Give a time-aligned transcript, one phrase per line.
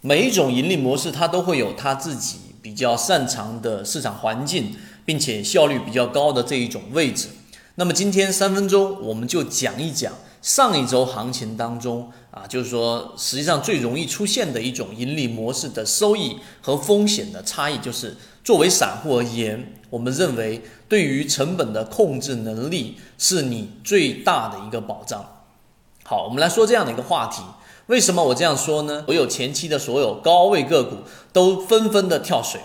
[0.00, 7.28] 每一种盈利模式，它都会有它自己比较擅长的市场环境，并且效率比较高的这一种位置。
[7.74, 25.24] 那么今天三分钟，我们就讲一讲上一周行情当中啊，就是说实际上最容易出现的一种盈利模式的收益和风险的差异，就是作为散户而言，我们认为对于成本的控制能力是你最大的一个保障。
[26.04, 27.42] 好，我们来说这样的一个话题。
[27.88, 29.02] 为什么我这样说呢？
[29.06, 30.96] 所有前期的所有高位个股
[31.32, 32.60] 都纷纷的跳水。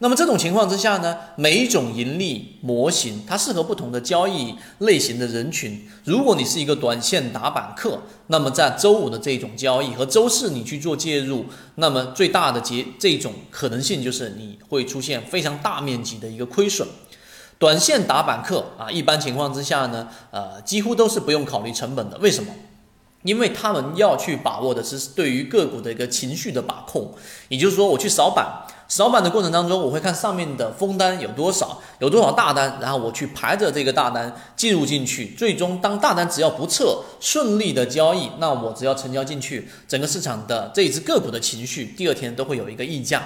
[0.00, 5.88] 那么这种情况之下呢，每一种盈利模型它适合不同的交易类型的人群。
[6.04, 11.46] 如果你是一个短线打板客，那么在周五的这种交易和周四你去做介入，
[11.76, 16.86] 那么最大的结这种可能性就是你会出现非常大面积的一个亏损。
[17.58, 22.18] 短线打板客啊，一般情况之下呢，呃，几乎都是不用考虑成本的。
[22.18, 22.52] 为什么？
[23.26, 27.12] 因为他们要去把握的是对于个股的一个情绪的把控，
[27.48, 43.22] 也就是说，我去扫板，扫板的过程当中，我会看上面的封单有多少，有多少大单，然后我去排着这个大单进入进去，最终当大单只要不撤，顺利的交易，那我只要成交进去，整个市场的这一只个股的情绪，第二天都会有一个溢价。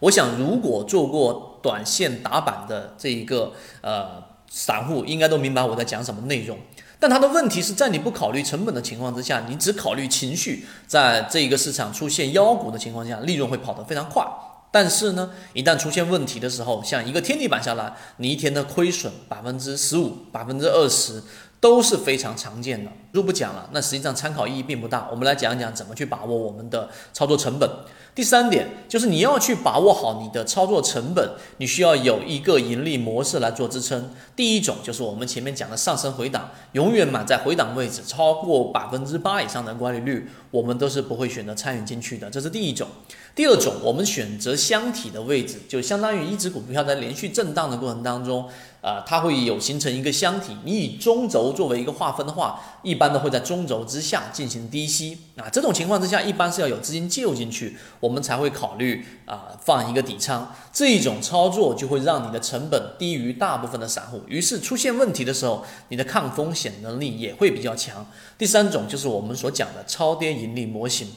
[0.00, 6.58] 我想，如果做过短线打板的这一个呃散户，应该都明白我在讲什么内容。
[6.98, 14.24] 但它的问题是在你不考虑成本的情况之下，你只考虑情绪，在这一个市场出现妖股的情况下，利润会跑得非常快。
[14.70, 21.22] 但是呢，一旦出现问题的时候，像一个天地板下来，你一天的亏损百分之十五、百分之二十
[21.64, 22.90] 都是非常常见的。
[23.10, 25.08] 就不讲了，那实际上参考意义并不大。
[25.10, 27.70] 我们来讲一讲怎么去把握我们的操作成本。
[28.14, 34.10] 第三点就是你要去把握好你的操作成本，你需要有一个盈利模式来做支撑。
[34.36, 42.28] 第一种就是我们前面讲的上升回档，永远买在回档位置，超过百分之八以上的管理率，我们都是不会选择参与进去的。
[42.28, 42.86] 这是第一种。
[43.34, 48.48] 第二种，我们选择箱体的位置，就相当于一只股票在连续震荡的过程当中，
[48.84, 50.54] 呃，它会有形成一个箱体。
[50.62, 55.16] 你以中轴作为一个划分的话，一般都会在中轴之下进行低吸。
[55.36, 60.54] 啊，这种情况之下，一般是要有资金介入进去，我们才会考虑啊放一个底仓。
[60.70, 68.06] 这一种操作就会让你的成本低于大部分的散户，于是出现问题的时候，你的抗风险能力也会比较强。
[68.36, 71.08] 第三种就是我们所讲的超跌盈利模型。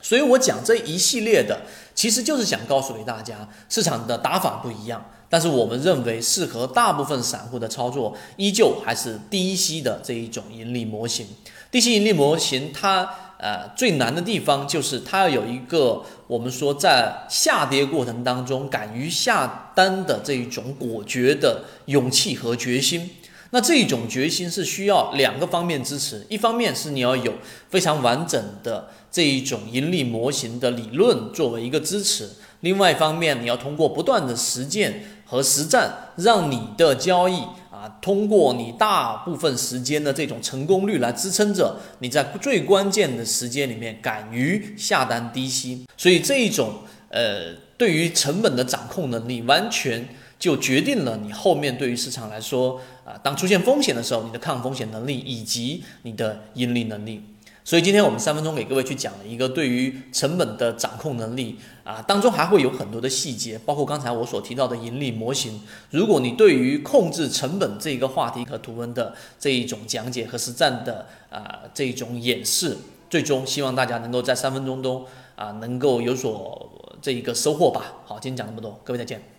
[0.00, 1.62] 所以我讲这一系列的，
[1.94, 11.26] 其实就是想告诉给大家，市场的打法不一样，但是我们认为适合大部分散户的操作，依旧还是低吸的这一种盈利模型。
[11.70, 13.08] 低吸盈利模型，它
[13.38, 23.10] 呃最难的地方就是它要有一个我们说在下跌过程当中敢于下单的这一种果决的勇气和决心。
[23.50, 27.32] 那这种决心是需要两个方面支持，一方面是你要有
[27.70, 32.28] 非常完整的这一种盈利模型的理论作为一个支持，
[32.60, 37.40] 另外一方面你要通过不断的实践和实战，让你的交易
[37.70, 46.74] 啊通过你大部分时间的这种成功率来支撑着你在最关键的时间里面敢于下单低吸，所以这一种
[47.10, 50.06] 呃对于成本的掌控能力完全。
[50.38, 57.22] 就决定了你后面对于市场来说，啊，当出现风险的时候，你的抗风险能力以及你的盈利能力。
[57.64, 65.60] 所以今天我们三分钟给各位去讲了一个对于成本的掌控能力，啊，当中还会有很多的细节，包括刚才我所提到的盈利模型。
[65.90, 72.76] 如果你对于控制成本这一个话题和图文的这一种讲解和实战的啊这一种演示，
[73.10, 75.04] 最终希望大家能够在三分钟中
[75.34, 76.70] 啊能够有所
[77.02, 77.94] 这一个收获吧。
[78.04, 79.35] 好，今天讲那么多，各位再见。